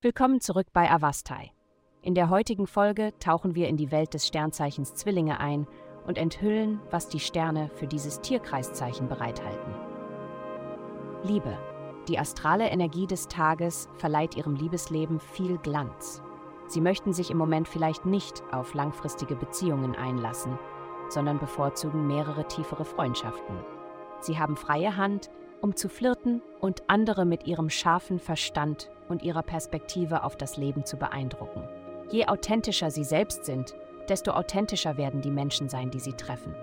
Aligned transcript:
Willkommen 0.00 0.40
zurück 0.40 0.66
bei 0.72 0.90
Avastai. 0.90 1.50
In 2.02 2.14
der 2.14 2.28
heutigen 2.28 2.66
Folge 2.66 3.12
tauchen 3.20 3.54
wir 3.54 3.68
in 3.68 3.78
die 3.78 3.90
Welt 3.90 4.12
des 4.12 4.26
Sternzeichens 4.26 4.94
Zwillinge 4.94 5.40
ein 5.40 5.66
und 6.06 6.18
enthüllen, 6.18 6.78
was 6.90 7.08
die 7.08 7.20
Sterne 7.20 7.70
für 7.76 7.86
dieses 7.86 8.20
Tierkreiszeichen 8.20 9.08
bereithalten. 9.08 9.74
Liebe. 11.22 11.56
Die 12.06 12.18
astrale 12.18 12.68
Energie 12.68 13.06
des 13.06 13.28
Tages 13.28 13.88
verleiht 13.96 14.36
ihrem 14.36 14.56
Liebesleben 14.56 15.20
viel 15.20 15.56
Glanz. 15.56 16.22
Sie 16.66 16.82
möchten 16.82 17.14
sich 17.14 17.30
im 17.30 17.38
Moment 17.38 17.66
vielleicht 17.66 18.04
nicht 18.04 18.42
auf 18.52 18.74
langfristige 18.74 19.36
Beziehungen 19.36 19.96
einlassen, 19.96 20.58
sondern 21.08 21.38
bevorzugen 21.38 22.06
mehrere 22.06 22.46
tiefere 22.46 22.84
Freundschaften. 22.84 23.56
Sie 24.20 24.38
haben 24.38 24.56
freie 24.56 24.98
Hand, 24.98 25.30
um 25.64 25.74
zu 25.74 25.88
flirten 25.88 26.42
und 26.60 26.82
andere 26.88 27.24
mit 27.24 27.46
ihrem 27.46 27.70
scharfen 27.70 28.18
Verstand 28.18 28.90
und 29.08 29.22
ihrer 29.22 29.42
Perspektive 29.42 30.22
auf 30.22 30.36
das 30.36 30.58
Leben 30.58 30.84
zu 30.84 30.98
beeindrucken. 30.98 31.66
Je 32.10 32.26
authentischer 32.26 32.90
sie 32.90 33.02
selbst 33.02 33.46
sind, 33.46 33.74
desto 34.10 34.32
authentischer 34.32 34.98
werden 34.98 35.22
die 35.22 35.30
Menschen 35.30 35.70
sein, 35.70 35.90
die 35.90 36.00
sie 36.00 36.12
treffen. 36.12 36.54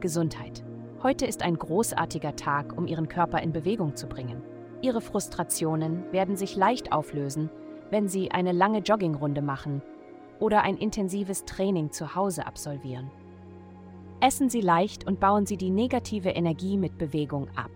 Gesundheit. 0.00 0.64
Heute 1.04 1.26
ist 1.26 1.44
ein 1.44 1.56
großartiger 1.56 2.34
Tag, 2.34 2.76
um 2.76 2.88
Ihren 2.88 3.08
Körper 3.08 3.40
in 3.40 3.52
Bewegung 3.52 3.94
zu 3.94 4.08
bringen. 4.08 4.42
Ihre 4.82 5.00
Frustrationen 5.00 6.12
werden 6.12 6.34
sich 6.34 6.56
leicht 6.56 6.90
auflösen, 6.90 7.50
wenn 7.90 8.08
Sie 8.08 8.32
eine 8.32 8.50
lange 8.50 8.80
Joggingrunde 8.80 9.42
machen 9.42 9.80
oder 10.40 10.62
ein 10.62 10.76
intensives 10.76 11.44
Training 11.44 11.92
zu 11.92 12.16
Hause 12.16 12.48
absolvieren. 12.48 13.12
Essen 14.22 14.50
Sie 14.50 14.60
leicht 14.60 15.06
und 15.06 15.18
bauen 15.18 15.46
Sie 15.46 15.56
die 15.56 15.70
negative 15.70 16.28
Energie 16.28 16.76
mit 16.76 16.98
Bewegung 16.98 17.48
ab. 17.56 17.70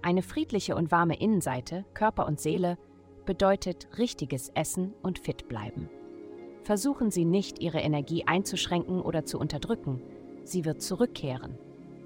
Eine 0.00 0.22
friedliche 0.22 0.76
und 0.76 0.92
warme 0.92 1.18
Innenseite, 1.18 1.84
Körper 1.92 2.26
und 2.26 2.38
Seele, 2.38 2.78
bedeutet 3.26 3.88
richtiges 3.98 4.50
Essen 4.50 4.94
und 5.02 5.18
fit 5.18 5.48
bleiben. 5.48 5.88
Versuchen 6.62 7.10
Sie 7.10 7.24
nicht, 7.24 7.60
Ihre 7.60 7.80
Energie 7.80 8.24
einzuschränken 8.26 9.00
oder 9.00 9.24
zu 9.24 9.40
unterdrücken. 9.40 10.00
Sie 10.44 10.64
wird 10.64 10.80
zurückkehren 10.82 11.58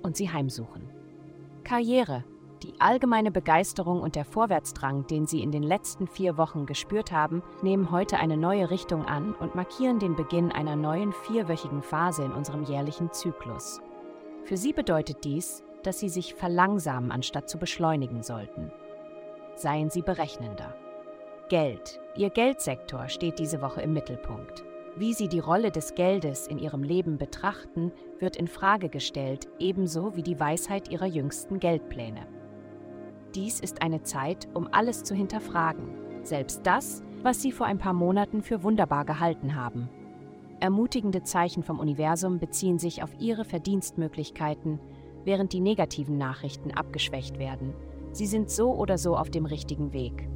und 0.03 0.17
sie 0.17 0.31
heimsuchen. 0.31 0.89
Karriere. 1.65 2.25
Die 2.63 2.75
allgemeine 2.81 3.31
Begeisterung 3.31 4.03
und 4.03 4.17
der 4.17 4.25
Vorwärtsdrang, 4.25 5.07
den 5.07 5.27
Sie 5.27 5.43
in 5.43 5.53
den 5.53 5.63
letzten 5.63 6.09
vier 6.09 6.37
Wochen 6.37 6.67
gespürt 6.67 7.13
haben, 7.13 7.43
nehmen 7.63 7.93
heute 7.93 8.19
eine 8.19 8.37
neue 8.37 8.71
Richtung 8.71 9.05
an 9.05 9.33
und 9.35 9.55
markieren 9.55 10.01
den 10.01 10.17
Beginn 10.17 10.51
einer 10.51 10.75
neuen 10.75 11.13
vierwöchigen 11.13 11.83
Phase 11.83 12.25
in 12.25 12.33
unserem 12.33 12.65
jährlichen 12.65 13.13
Zyklus. 13.13 13.81
Für 14.45 14.57
Sie 14.57 14.73
bedeutet 14.73 15.25
dies, 15.25 15.63
dass 15.85 16.01
Sie 16.01 16.09
sich 16.09 16.35
verlangsamen, 16.35 17.13
anstatt 17.13 17.49
zu 17.49 17.59
beschleunigen 17.59 18.25
sollten. 18.25 18.73
Seien 19.55 19.91
Sie 19.91 20.03
berechnender. 20.03 20.75
Geld. 21.49 22.01
Ihr 22.17 22.31
Geldsektor 22.31 23.09
steht 23.09 23.39
diese 23.39 23.63
Woche 23.63 23.83
im 23.83 23.93
Mittelpunkt. 23.93 24.65
Wie 24.97 25.15
Sie 25.15 25.29
die 25.29 25.39
Rolle 25.39 25.71
des 25.71 25.95
Geldes 25.95 26.49
in 26.49 26.59
Ihrem 26.59 26.83
Leben 26.83 27.19
betrachten, 27.19 27.93
wird 28.19 28.35
in 28.37 28.49
Frage 28.49 28.89
gestellt, 28.89 29.47
ebenso 29.61 30.17
wie 30.17 30.25
die 30.25 30.41
Weisheit 30.41 30.89
Ihrer 30.89 31.07
jüngsten 31.07 31.61
Geldpläne. 31.61 32.27
Dies 33.35 33.61
ist 33.61 33.83
eine 33.83 34.03
Zeit, 34.03 34.49
um 34.55 34.69
alles 34.73 35.05
zu 35.05 35.15
hinterfragen, 35.15 35.85
selbst 36.23 36.63
das, 36.65 37.03
was 37.23 37.43
Sie 37.43 37.53
vor 37.53 37.67
ein 37.67 37.79
paar 37.79 37.93
Monaten 37.93 38.43
für 38.43 38.63
wunderbar 38.63 39.05
gehalten 39.05 39.55
haben. 39.55 39.89
Ermutigende 40.61 41.23
Zeichen 41.23 41.63
vom 41.63 41.79
Universum 41.79 42.39
beziehen 42.39 42.79
sich 42.79 43.03
auf 43.03 43.11
Ihre 43.21 43.45
Verdienstmöglichkeiten, 43.45 44.81
während 45.25 45.53
die 45.53 45.61
negativen 45.61 46.17
Nachrichten 46.17 46.71
abgeschwächt 46.71 47.39
werden. 47.39 47.75
Sie 48.13 48.27
sind 48.27 48.51
so 48.51 48.75
oder 48.75 48.99
so 48.99 49.17
auf 49.17 49.31
dem 49.31 49.45
richtigen 49.47 49.93
Weg. 49.93 50.29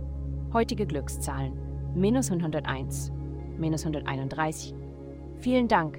Heutige 0.52 0.86
Glückszahlen: 0.86 1.54
minus 1.94 2.30
101, 2.30 3.10
minus 3.58 3.86
131. 3.86 4.74
Vielen 5.38 5.66
Dank, 5.66 5.98